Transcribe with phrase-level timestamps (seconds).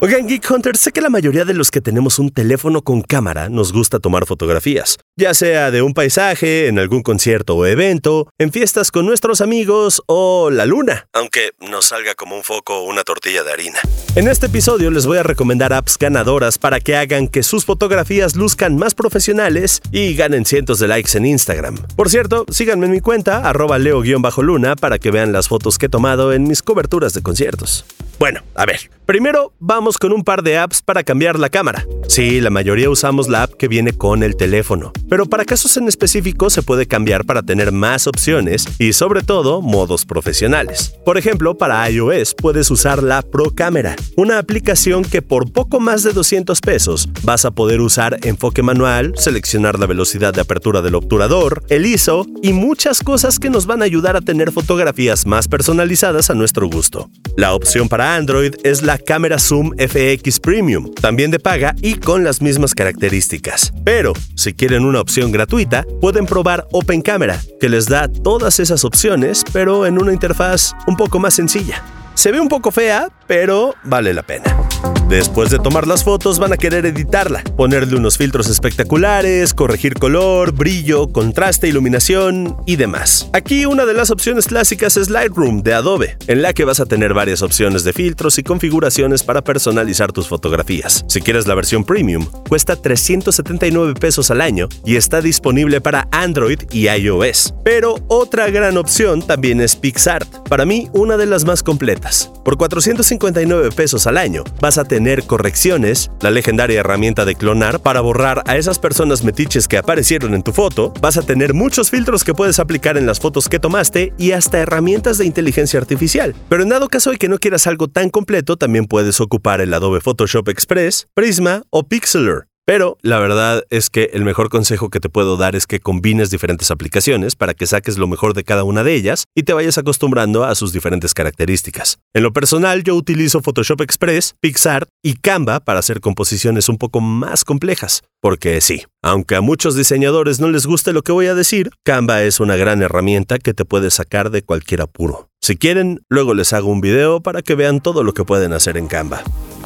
[0.00, 3.48] Oigan, Geek Hunters, sé que la mayoría de los que tenemos un teléfono con cámara
[3.48, 8.52] nos gusta tomar fotografías, ya sea de un paisaje, en algún concierto o evento, en
[8.52, 13.02] fiestas con nuestros amigos o la luna, aunque nos salga como un foco o una
[13.02, 13.80] tortilla de harina.
[14.14, 18.36] En este episodio les voy a recomendar apps ganadoras para que hagan que sus fotografías
[18.36, 21.74] luzcan más profesionales y ganen cientos de likes en Instagram.
[21.96, 25.88] Por cierto, síganme en mi cuenta, arroba leo-luna, para que vean las fotos que he
[25.88, 27.84] tomado en mis coberturas de conciertos.
[28.18, 31.86] Bueno, a ver, primero vamos con un par de apps para cambiar la cámara.
[32.08, 35.86] Sí, la mayoría usamos la app que viene con el teléfono, pero para casos en
[35.86, 40.96] específico se puede cambiar para tener más opciones y sobre todo modos profesionales.
[41.04, 46.02] Por ejemplo, para iOS puedes usar la Pro Cámara, una aplicación que por poco más
[46.02, 50.96] de 200 pesos vas a poder usar enfoque manual, seleccionar la velocidad de apertura del
[50.96, 55.46] obturador, el ISO y muchas cosas que nos van a ayudar a tener fotografías más
[55.46, 57.08] personalizadas a nuestro gusto.
[57.36, 62.24] La opción para Android es la cámara Zoom FX Premium, también de paga y con
[62.24, 63.72] las mismas características.
[63.84, 68.84] Pero, si quieren una opción gratuita, pueden probar Open Camera, que les da todas esas
[68.84, 71.82] opciones, pero en una interfaz un poco más sencilla.
[72.14, 74.67] Se ve un poco fea, pero vale la pena.
[75.08, 80.52] Después de tomar las fotos van a querer editarla, ponerle unos filtros espectaculares, corregir color,
[80.52, 83.30] brillo, contraste, iluminación y demás.
[83.32, 86.84] Aquí una de las opciones clásicas es Lightroom de Adobe, en la que vas a
[86.84, 91.06] tener varias opciones de filtros y configuraciones para personalizar tus fotografías.
[91.08, 96.60] Si quieres la versión premium, cuesta 379 pesos al año y está disponible para Android
[96.70, 97.54] y iOS.
[97.64, 102.30] Pero otra gran opción también es PixArt, para mí una de las más completas.
[102.44, 108.00] Por 459 pesos al año vas a tener correcciones, la legendaria herramienta de clonar para
[108.00, 112.24] borrar a esas personas metiches que aparecieron en tu foto, vas a tener muchos filtros
[112.24, 116.34] que puedes aplicar en las fotos que tomaste y hasta herramientas de inteligencia artificial.
[116.48, 119.72] Pero en dado caso de que no quieras algo tan completo, también puedes ocupar el
[119.72, 122.47] Adobe Photoshop Express, Prisma o Pixlr.
[122.68, 126.28] Pero la verdad es que el mejor consejo que te puedo dar es que combines
[126.28, 129.78] diferentes aplicaciones para que saques lo mejor de cada una de ellas y te vayas
[129.78, 131.98] acostumbrando a sus diferentes características.
[132.12, 137.00] En lo personal yo utilizo Photoshop Express, PixArt y Canva para hacer composiciones un poco
[137.00, 138.02] más complejas.
[138.20, 142.22] Porque sí, aunque a muchos diseñadores no les guste lo que voy a decir, Canva
[142.24, 145.30] es una gran herramienta que te puede sacar de cualquier apuro.
[145.40, 148.76] Si quieren, luego les hago un video para que vean todo lo que pueden hacer
[148.76, 149.22] en Canva.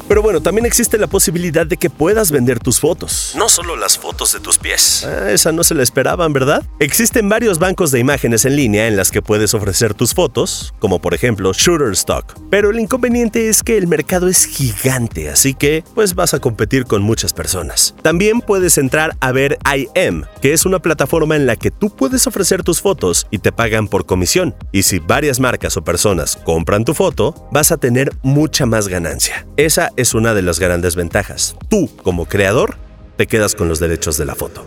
[0.07, 3.33] Pero bueno, también existe la posibilidad de que puedas vender tus fotos.
[3.37, 5.05] No solo las fotos de tus pies.
[5.05, 6.63] Ah, esa no se la esperaban, ¿verdad?
[6.79, 10.99] Existen varios bancos de imágenes en línea en las que puedes ofrecer tus fotos, como
[10.99, 12.35] por ejemplo Shutterstock.
[12.49, 16.85] Pero el inconveniente es que el mercado es gigante, así que pues vas a competir
[16.85, 17.95] con muchas personas.
[18.01, 22.27] También puedes entrar a ver IM, que es una plataforma en la que tú puedes
[22.27, 24.53] ofrecer tus fotos y te pagan por comisión.
[24.71, 29.47] Y si varias marcas o personas compran tu foto, vas a tener mucha más ganancia.
[29.55, 31.55] Esa es una de las grandes ventajas.
[31.69, 32.75] Tú, como creador,
[33.15, 34.65] te quedas con los derechos de la foto.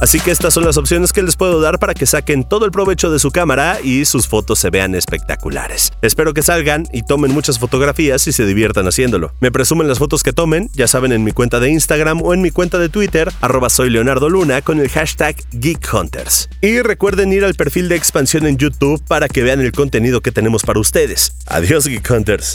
[0.00, 2.72] Así que estas son las opciones que les puedo dar para que saquen todo el
[2.72, 5.92] provecho de su cámara y sus fotos se vean espectaculares.
[6.02, 9.32] Espero que salgan y tomen muchas fotografías y se diviertan haciéndolo.
[9.40, 12.42] Me presumen las fotos que tomen, ya saben en mi cuenta de Instagram o en
[12.42, 16.50] mi cuenta de Twitter, arroba soy Luna con el hashtag GeekHunters.
[16.60, 20.32] Y recuerden ir al perfil de expansión en YouTube para que vean el contenido que
[20.32, 21.32] tenemos para ustedes.
[21.46, 22.54] Adiós Geek Hunters.